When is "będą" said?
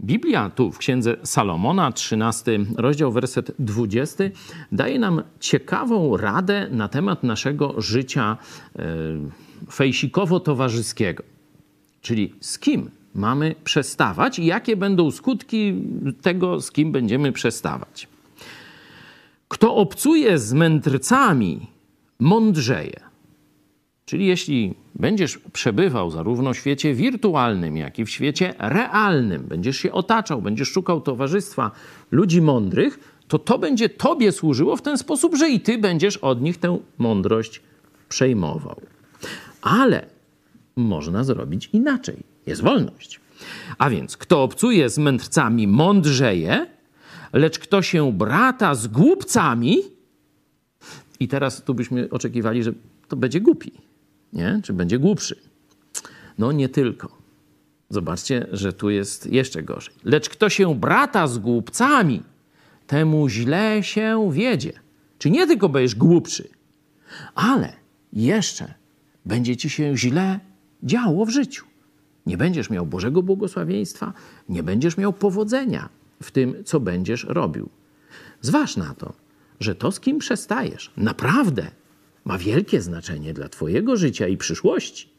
14.76-15.10